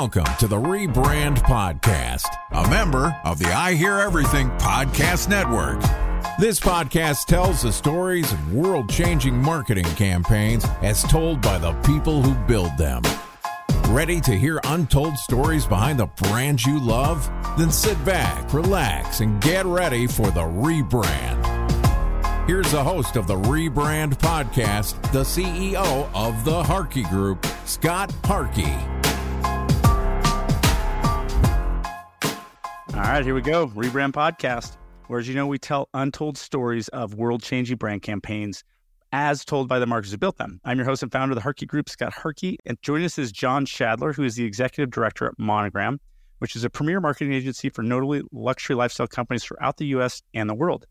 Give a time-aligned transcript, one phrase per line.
[0.00, 5.78] Welcome to the Rebrand Podcast, a member of the I Hear Everything Podcast Network.
[6.38, 12.22] This podcast tells the stories of world changing marketing campaigns as told by the people
[12.22, 13.02] who build them.
[13.90, 17.30] Ready to hear untold stories behind the brands you love?
[17.58, 21.46] Then sit back, relax, and get ready for the rebrand.
[22.46, 28.99] Here's the host of the Rebrand Podcast, the CEO of the Harkey Group, Scott Harkey.
[33.00, 33.66] All right, here we go.
[33.68, 38.62] Rebrand Podcast, where, as you know, we tell untold stories of world changing brand campaigns
[39.10, 40.60] as told by the marketers who built them.
[40.66, 42.58] I'm your host and founder of the Harkey Group, Scott Harkey.
[42.66, 45.98] And joining us is John Schadler, who is the executive director at Monogram,
[46.40, 50.48] which is a premier marketing agency for notably luxury lifestyle companies throughout the US and
[50.48, 50.86] the world.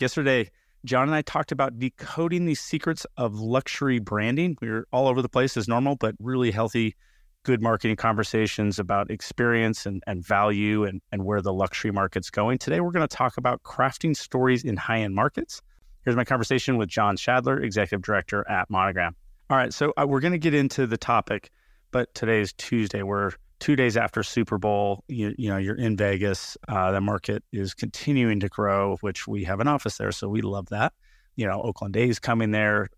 [0.00, 0.50] Yesterday,
[0.84, 4.56] John and I talked about decoding the secrets of luxury branding.
[4.60, 6.96] We were all over the place as normal, but really healthy
[7.44, 12.58] good marketing conversations about experience and, and value and, and where the luxury market's going.
[12.58, 15.60] Today, we're going to talk about crafting stories in high end markets.
[16.04, 19.14] Here's my conversation with John Schadler, Executive Director at Monogram.
[19.50, 21.50] All right, so uh, we're going to get into the topic,
[21.90, 23.02] but today is Tuesday.
[23.02, 25.04] We're two days after Super Bowl.
[25.08, 26.56] You, you know, you're in Vegas.
[26.68, 30.42] Uh, the market is continuing to grow, which we have an office there, so we
[30.42, 30.92] love that.
[31.36, 32.88] You know, Oakland A's coming there,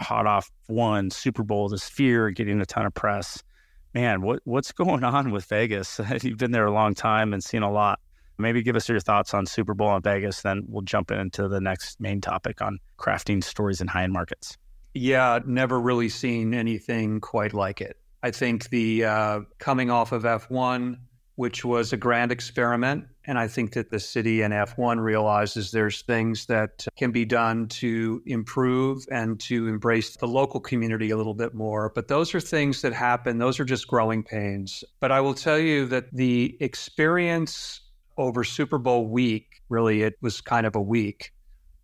[0.00, 3.42] hot off one Super Bowl, the Sphere getting a ton of press
[3.94, 6.00] man, what what's going on with Vegas?
[6.22, 8.00] You've been there a long time and seen a lot.
[8.38, 11.60] Maybe give us your thoughts on Super Bowl in Vegas, then we'll jump into the
[11.60, 14.56] next main topic on crafting stories in high end markets.
[14.94, 17.98] Yeah, never really seen anything quite like it.
[18.22, 20.98] I think the uh, coming off of F1,
[21.42, 23.04] which was a grand experiment.
[23.24, 27.66] And I think that the city and F1 realizes there's things that can be done
[27.82, 31.90] to improve and to embrace the local community a little bit more.
[31.96, 34.84] But those are things that happen, those are just growing pains.
[35.00, 37.80] But I will tell you that the experience
[38.16, 41.32] over Super Bowl week, really, it was kind of a week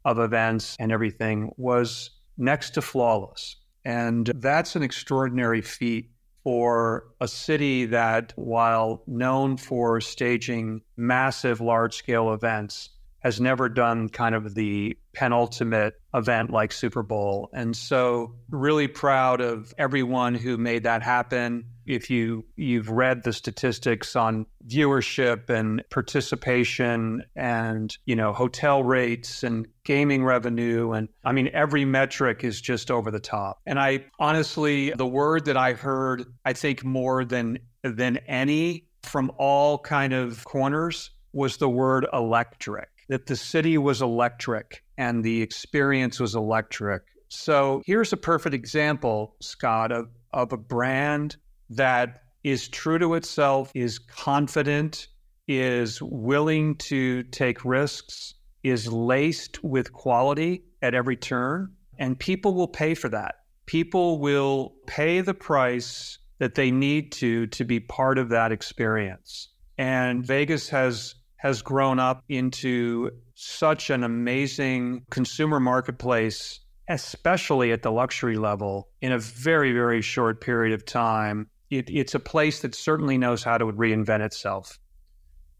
[0.04, 3.56] of events and everything, was next to flawless.
[3.84, 6.12] And that's an extraordinary feat
[6.48, 12.88] for a city that, while known for staging massive large scale events,
[13.28, 17.50] has never done kind of the penultimate event like Super Bowl.
[17.52, 21.66] And so really proud of everyone who made that happen.
[21.84, 29.42] If you you've read the statistics on viewership and participation and you know hotel rates
[29.42, 33.60] and gaming revenue and I mean every metric is just over the top.
[33.66, 39.30] And I honestly the word that I heard I think more than than any from
[39.36, 45.42] all kind of corners was the word electric that the city was electric and the
[45.42, 47.02] experience was electric.
[47.28, 51.36] So here's a perfect example, Scott, of, of a brand
[51.70, 55.08] that is true to itself, is confident,
[55.46, 62.68] is willing to take risks, is laced with quality at every turn, and people will
[62.68, 63.36] pay for that.
[63.66, 69.48] People will pay the price that they need to to be part of that experience.
[69.76, 77.92] And Vegas has has grown up into such an amazing consumer marketplace, especially at the
[77.92, 81.48] luxury level, in a very, very short period of time.
[81.70, 84.78] It, it's a place that certainly knows how to reinvent itself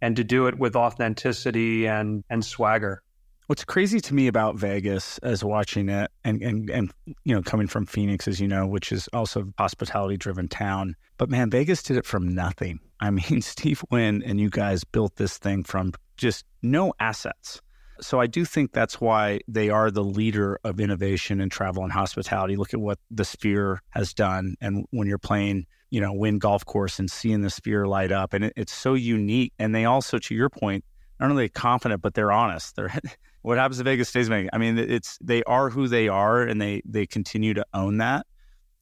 [0.01, 3.03] and to do it with authenticity and, and swagger.
[3.47, 6.93] What's crazy to me about Vegas as watching it and, and, and,
[7.25, 10.97] you know, coming from Phoenix, as you know, which is also a hospitality driven town.
[11.19, 12.81] But man, Vegas did it from nothing.
[13.01, 17.61] I mean, Steve Wynn and you guys built this thing from just no assets.
[18.01, 21.93] So I do think that's why they are the leader of innovation in travel and
[21.93, 22.57] hospitality.
[22.57, 24.55] Look at what the Sphere has done.
[24.61, 28.35] And when you're playing, you know, Wynn Golf Course and seeing the Sphere light up,
[28.35, 29.53] and it, it's so unique.
[29.59, 30.85] And they also, to your point,
[31.19, 32.77] not only confident, but they're honest.
[32.77, 32.93] They're
[33.43, 34.51] what happens to Vegas stays Vegas.
[34.53, 38.27] I mean, it's they are who they are, and they they continue to own that.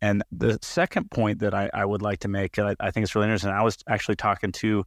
[0.07, 3.17] And the second point that I, I would like to make, I, I think it's
[3.17, 3.51] really interesting.
[3.51, 4.85] I was actually talking to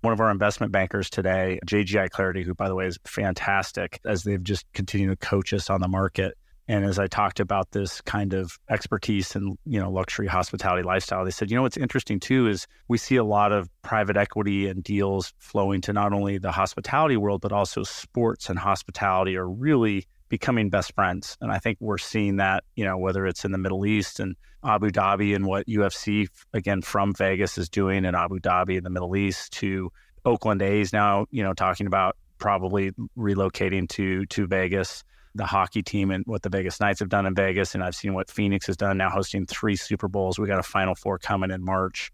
[0.00, 4.22] one of our investment bankers today, JGI Clarity, who by the way is fantastic, as
[4.22, 6.38] they've just continued to coach us on the market.
[6.68, 11.22] And as I talked about this kind of expertise and you know luxury hospitality lifestyle,
[11.22, 14.68] they said, you know what's interesting too is we see a lot of private equity
[14.68, 19.48] and deals flowing to not only the hospitality world but also sports and hospitality are
[19.48, 21.36] really becoming best friends.
[21.42, 24.34] And I think we're seeing that, you know, whether it's in the Middle East and
[24.64, 28.88] Abu Dhabi and what UFC again from Vegas is doing in Abu Dhabi in the
[28.88, 29.92] Middle East to
[30.24, 35.04] Oakland A's now, you know, talking about probably relocating to to Vegas.
[35.34, 38.12] The hockey team and what the Vegas Knights have done in Vegas, and I've seen
[38.12, 40.38] what Phoenix has done now, hosting three Super Bowls.
[40.38, 42.10] We got a Final Four coming in March,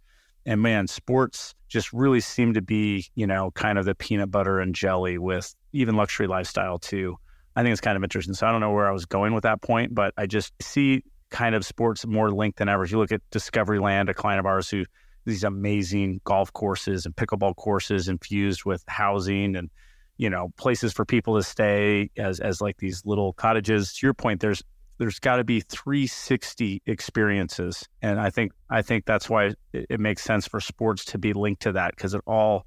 [0.47, 4.61] and man, sports just really seem to be, you know, kind of the peanut butter
[4.61, 7.17] and jelly with even luxury lifestyle too.
[7.59, 8.35] I think it's kind of interesting.
[8.35, 11.03] So I don't know where I was going with that point, but I just see
[11.29, 12.85] kind of sports more linked than ever.
[12.85, 14.85] If you look at Discovery Land, a client of ours who
[15.25, 19.71] these amazing golf courses and pickleball courses infused with housing and
[20.19, 23.93] you know places for people to stay as as like these little cottages.
[23.95, 24.63] To your point, there's
[24.99, 29.99] there's got to be 360 experiences, and I think I think that's why it, it
[29.99, 32.67] makes sense for sports to be linked to that because it all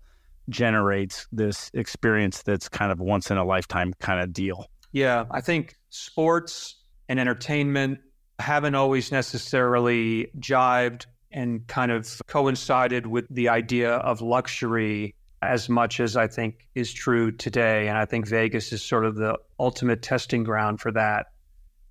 [0.49, 4.67] generates this experience that's kind of once in a lifetime kind of deal.
[4.91, 6.75] Yeah, I think sports
[7.07, 7.99] and entertainment
[8.39, 15.99] haven't always necessarily jived and kind of coincided with the idea of luxury as much
[15.99, 17.87] as I think is true today.
[17.87, 21.27] And I think Vegas is sort of the ultimate testing ground for that.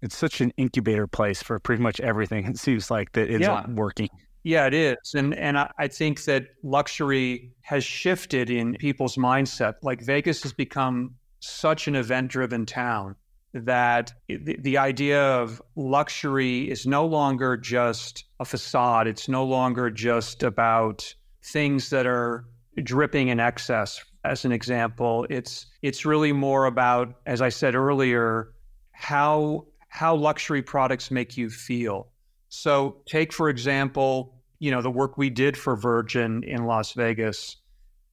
[0.02, 2.46] It's such an incubator place for pretty much everything.
[2.46, 3.66] It seems like that it's yeah.
[3.68, 4.08] working.
[4.42, 4.96] Yeah, it is.
[5.14, 9.74] And and I think that luxury has shifted in people's mindset.
[9.82, 13.16] Like Vegas has become such an event driven town
[13.52, 19.06] that the, the idea of luxury is no longer just a facade.
[19.06, 22.44] It's no longer just about things that are
[22.82, 24.00] dripping in excess.
[24.24, 28.52] As an example, it's it's really more about, as I said earlier,
[28.92, 32.08] how how luxury products make you feel.
[32.50, 37.56] So, take for example, you know, the work we did for Virgin in Las Vegas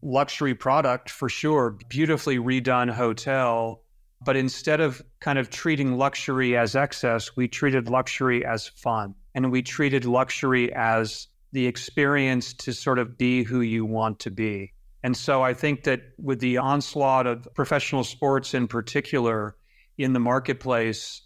[0.02, 3.84] luxury product for sure, beautifully redone hotel.
[4.24, 9.16] But instead of kind of treating luxury as excess, we treated luxury as fun.
[9.36, 14.32] And we treated luxury as the experience to sort of be who you want to
[14.32, 14.74] be.
[15.04, 19.56] And so I think that with the onslaught of professional sports in particular
[19.98, 21.22] in the marketplace,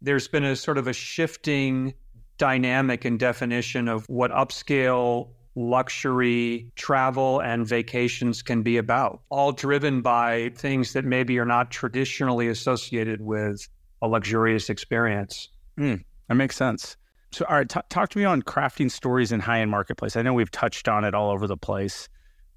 [0.00, 1.94] there's been a sort of a shifting
[2.38, 10.00] dynamic and definition of what upscale luxury travel and vacations can be about, all driven
[10.00, 13.68] by things that maybe are not traditionally associated with
[14.02, 15.48] a luxurious experience.
[15.78, 16.96] Mm, that makes sense.
[17.32, 20.16] So, all right, t- talk to me on crafting stories in high end marketplace.
[20.16, 22.08] I know we've touched on it all over the place,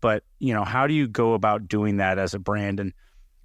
[0.01, 2.79] but you know, how do you go about doing that as a brand?
[2.79, 2.93] And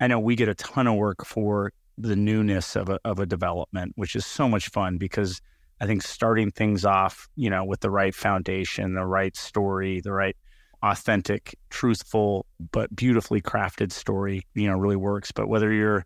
[0.01, 3.27] I know we get a ton of work for the newness of a of a
[3.27, 5.41] development, which is so much fun because
[5.81, 10.13] I think starting things off, you know, with the right foundation, the right story, the
[10.13, 10.37] right
[10.83, 15.33] authentic, truthful, but beautifully crafted story, you know, really works.
[15.33, 16.05] But whether you're,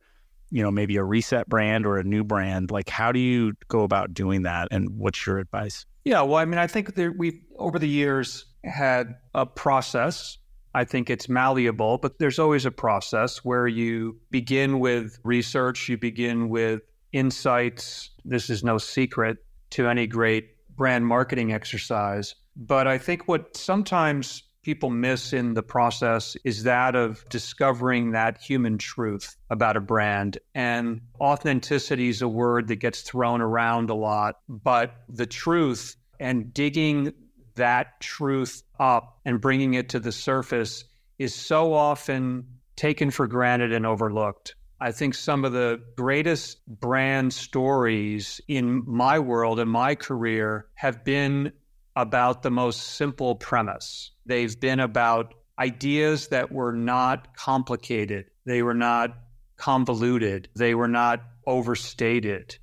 [0.51, 3.83] you know, maybe a reset brand or a new brand, like how do you go
[3.83, 4.69] about doing that?
[4.71, 5.87] And what's your advice?
[6.05, 10.39] Yeah, well, I mean, I think that we've over the years had a process.
[10.75, 15.99] I think it's malleable, but there's always a process where you begin with research, you
[15.99, 16.81] begin with
[17.13, 18.11] insights.
[18.25, 19.39] This is no secret
[19.73, 22.35] to any great brand marketing exercise.
[22.57, 28.41] But I think what sometimes people miss in the process is that of discovering that
[28.41, 30.39] human truth about a brand.
[30.55, 36.55] And authenticity is a word that gets thrown around a lot, but the truth and
[36.55, 37.13] digging
[37.57, 40.85] that truth up and bringing it to the surface
[41.19, 44.55] is so often taken for granted and overlooked.
[44.83, 51.05] I think some of the greatest brand stories in my world and my career have
[51.05, 51.53] been
[51.95, 54.11] about the most simple premise.
[54.27, 59.17] They've been about ideas that were not complicated, they were not
[59.57, 62.59] convoluted, they were not overstated,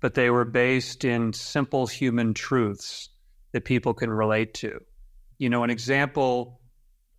[0.00, 3.08] but they were based in simple human truths
[3.50, 4.78] that people can relate to.
[5.38, 6.60] You know, an example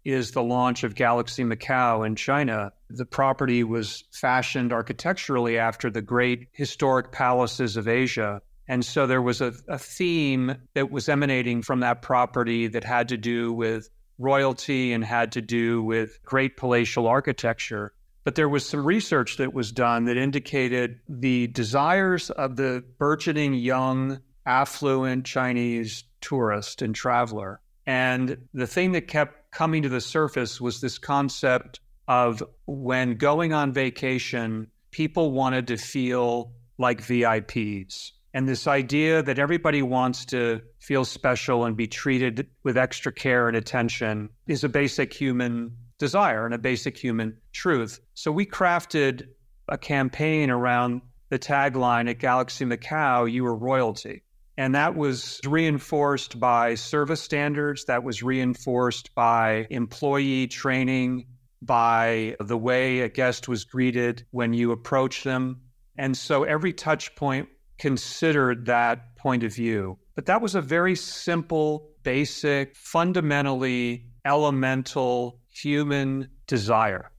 [0.05, 2.71] is the launch of Galaxy Macau in China.
[2.89, 8.41] The property was fashioned architecturally after the great historic palaces of Asia.
[8.67, 13.09] And so there was a, a, theme that was emanating from that property that had
[13.09, 17.93] to do with royalty and had to do with great palatial architecture.
[18.23, 23.53] But there was some research that was done that indicated the desires of the burgeoning
[23.53, 27.61] young, affluent Chinese tourist and traveler.
[27.85, 33.53] And the thing that kept coming to the surface was this concept of when going
[33.53, 38.11] on vacation, people wanted to feel like VIPs.
[38.33, 43.47] And this idea that everybody wants to feel special and be treated with extra care
[43.47, 48.01] and attention is a basic human desire and a basic human truth.
[48.13, 49.27] So we crafted
[49.69, 54.23] a campaign around the tagline at Galaxy Macau, you are royalty.
[54.57, 61.27] And that was reinforced by service standards, that was reinforced by employee training,
[61.61, 65.61] by the way a guest was greeted when you approach them.
[65.97, 69.97] And so every touch point considered that point of view.
[70.15, 77.11] But that was a very simple, basic, fundamentally elemental human desire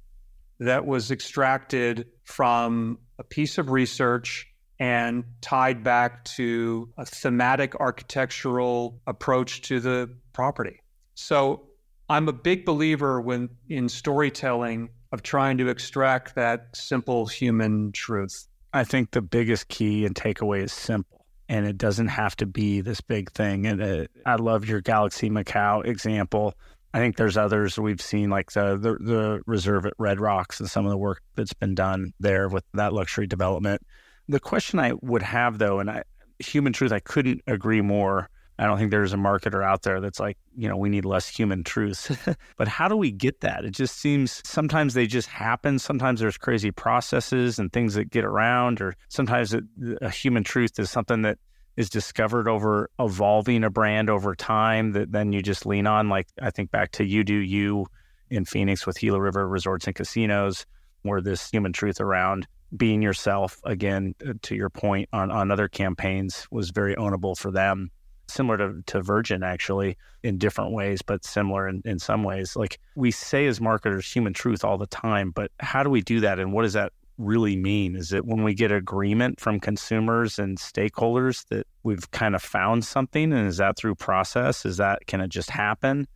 [0.61, 9.01] that was extracted from a piece of research and tied back to a thematic architectural
[9.07, 10.81] approach to the property.
[11.15, 11.69] So
[12.09, 18.47] I'm a big believer when in storytelling of trying to extract that simple human truth.
[18.73, 21.25] I think the biggest key and takeaway is simple.
[21.49, 23.67] And it doesn't have to be this big thing.
[23.67, 26.55] And uh, I love your Galaxy Macau example.
[26.93, 30.69] I think there's others we've seen, like the, the, the reserve at Red Rocks and
[30.69, 33.81] some of the work that's been done there with that luxury development.
[34.29, 36.03] The question I would have, though, and I,
[36.39, 38.29] human truth, I couldn't agree more
[38.59, 41.29] I don't think there's a marketer out there that's like, you know, we need less
[41.29, 42.35] human truth.
[42.57, 43.65] but how do we get that?
[43.65, 45.79] It just seems sometimes they just happen.
[45.79, 49.65] Sometimes there's crazy processes and things that get around, or sometimes it,
[50.01, 51.39] a human truth is something that
[51.77, 56.09] is discovered over evolving a brand over time that then you just lean on.
[56.09, 57.87] Like I think back to You Do You
[58.31, 60.65] in Phoenix with Gila River Resorts and Casinos,
[61.03, 65.69] where this human truth around being yourself, again, uh, to your point on, on other
[65.69, 67.91] campaigns, was very ownable for them
[68.29, 72.57] similar to, to Virgin actually in different ways, but similar in, in some ways.
[72.57, 76.21] Like we say as marketers, human truth all the time, but how do we do
[76.21, 76.39] that?
[76.39, 77.97] And what does that really mean?
[77.97, 82.85] Is it when we get agreement from consumers and stakeholders that we've kind of found
[82.85, 83.33] something?
[83.33, 84.67] And is that through process?
[84.67, 86.09] Is that, can it just happen?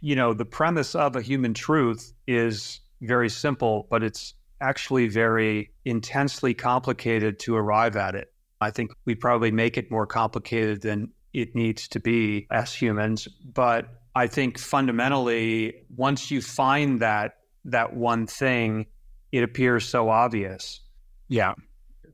[0.00, 5.70] You know, the premise of a human truth is very simple, but it's actually very
[5.84, 8.32] intensely complicated to arrive at it.
[8.60, 13.28] I think we probably make it more complicated than it needs to be as humans.
[13.44, 18.86] But I think fundamentally, once you find that that one thing,
[19.32, 20.80] it appears so obvious.
[21.28, 21.54] Yeah.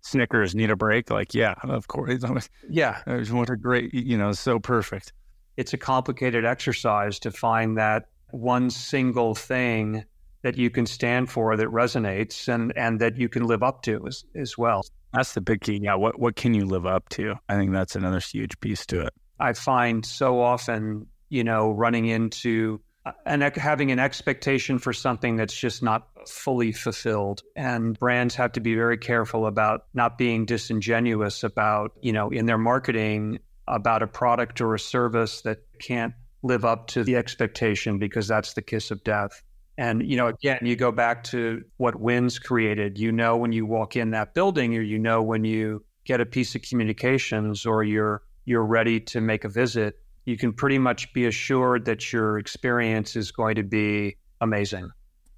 [0.03, 1.11] Snickers need a break.
[1.11, 2.25] Like, yeah, of course.
[2.69, 3.03] Yeah.
[3.31, 5.13] What a great, you know, so perfect.
[5.57, 10.05] It's a complicated exercise to find that one single thing
[10.43, 14.07] that you can stand for that resonates and, and that you can live up to
[14.07, 14.85] as, as well.
[15.13, 15.81] That's the big key.
[15.83, 15.95] Yeah.
[15.95, 17.35] What what can you live up to?
[17.49, 19.13] I think that's another huge piece to it.
[19.39, 25.37] I find so often, you know, running into uh, and having an expectation for something
[25.37, 30.45] that's just not fully fulfilled and brands have to be very careful about not being
[30.45, 36.13] disingenuous about you know in their marketing about a product or a service that can't
[36.43, 39.43] live up to the expectation because that's the kiss of death
[39.79, 42.99] and, you know, again, you go back to what Wynns created.
[42.99, 46.27] You know, when you walk in that building, or you know, when you get a
[46.27, 49.95] piece of communications or you're, you're ready to make a visit,
[50.27, 54.91] you can pretty much be assured that your experience is going to be amazing.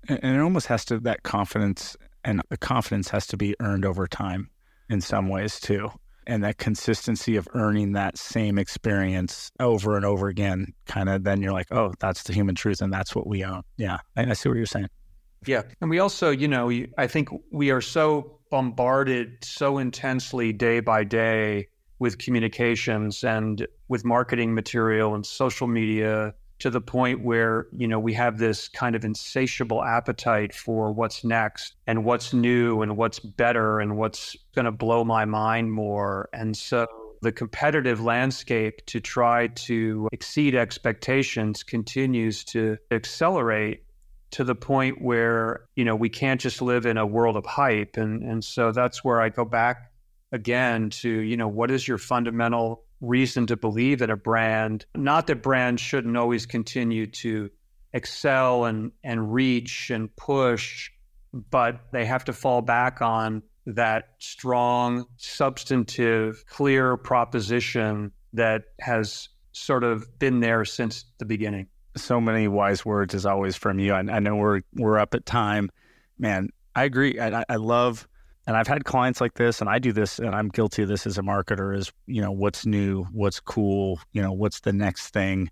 [0.08, 4.06] And it almost has to, that confidence and the confidence has to be earned over
[4.06, 4.50] time
[4.88, 5.90] in some ways too
[6.26, 11.42] and that consistency of earning that same experience over and over again kind of then
[11.42, 13.62] you're like oh that's the human truth and that's what we own.
[13.76, 14.88] Yeah i, I see what you're saying.
[15.46, 20.80] Yeah and we also you know i think we are so bombarded so intensely day
[20.80, 27.66] by day with communications and with marketing material and social media to the point where
[27.76, 32.82] you know we have this kind of insatiable appetite for what's next and what's new
[32.82, 36.28] and what's better and what's going to blow my mind more.
[36.32, 36.86] And so
[37.20, 43.82] the competitive landscape to try to exceed expectations continues to accelerate
[44.30, 47.96] to the point where you know we can't just live in a world of hype.
[47.96, 49.90] And and so that's where I go back
[50.30, 54.86] again to you know what is your fundamental reason to believe that a brand.
[54.94, 57.50] Not that brands shouldn't always continue to
[57.92, 60.90] excel and, and reach and push,
[61.34, 69.84] but they have to fall back on that strong, substantive, clear proposition that has sort
[69.84, 71.66] of been there since the beginning.
[71.96, 73.92] So many wise words as always from you.
[73.92, 75.70] I, I know we're we're up at time,
[76.18, 76.48] man.
[76.74, 77.20] I agree.
[77.20, 78.08] I, I love
[78.46, 81.06] and I've had clients like this, and I do this, and I'm guilty of this
[81.06, 81.76] as a marketer.
[81.76, 85.50] Is you know what's new, what's cool, you know what's the next thing.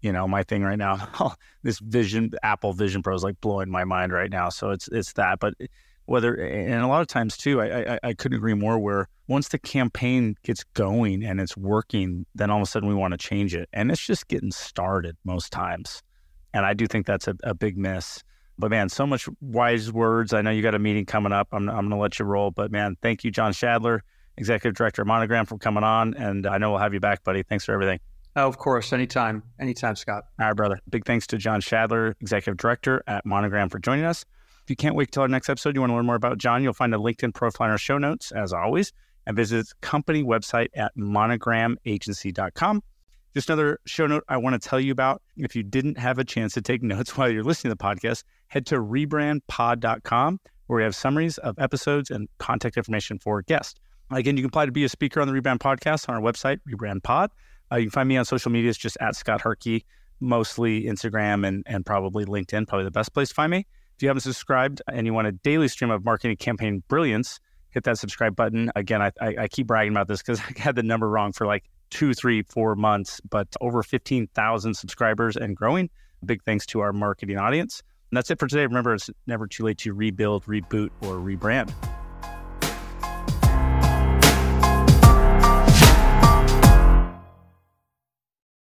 [0.00, 3.70] You know, my thing right now, oh, this Vision Apple Vision Pro is like blowing
[3.70, 4.48] my mind right now.
[4.48, 5.38] So it's it's that.
[5.40, 5.54] But
[6.10, 9.46] whether and a lot of times too I, I, I couldn't agree more where once
[9.50, 13.18] the campaign gets going and it's working then all of a sudden we want to
[13.18, 16.02] change it and it's just getting started most times
[16.52, 18.24] and i do think that's a, a big miss
[18.60, 21.68] but man so much wise words i know you got a meeting coming up i'm,
[21.68, 24.00] I'm gonna let you roll but man thank you john schadler
[24.36, 27.42] executive director of monogram for coming on and i know we'll have you back buddy
[27.42, 27.98] thanks for everything
[28.36, 30.24] Oh, of course, anytime, anytime, Scott.
[30.38, 30.78] All right, brother.
[30.88, 34.24] Big thanks to John Schadler, executive director at Monogram, for joining us.
[34.62, 36.62] If you can't wait till our next episode, you want to learn more about John,
[36.62, 38.92] you'll find a LinkedIn profile in our show notes, as always,
[39.26, 42.82] and visit his company website at monogramagency.com.
[43.34, 45.22] Just another show note I want to tell you about.
[45.36, 48.22] If you didn't have a chance to take notes while you're listening to the podcast,
[48.50, 53.74] head to rebrandpod.com where we have summaries of episodes and contact information for guests.
[54.12, 56.58] Again, you can apply to be a speaker on the Rebrand podcast on our website,
[56.68, 57.30] Rebrand Pod.
[57.72, 58.70] Uh, you can find me on social media.
[58.70, 59.84] It's just at Scott Harkey,
[60.20, 63.66] mostly Instagram and, and probably LinkedIn, probably the best place to find me.
[63.96, 67.40] If you haven't subscribed and you want a daily stream of marketing campaign brilliance,
[67.70, 68.70] hit that subscribe button.
[68.76, 71.46] Again, I, I, I keep bragging about this because I had the number wrong for
[71.46, 75.90] like two, three, four months, but over 15,000 subscribers and growing.
[76.24, 77.82] Big thanks to our marketing audience.
[78.10, 78.62] And that's it for today.
[78.62, 81.72] Remember, it's never too late to rebuild, reboot, or rebrand.